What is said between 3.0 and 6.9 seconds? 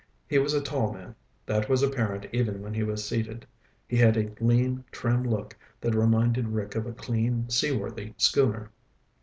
seated. He had a lean, trim look that reminded Rick of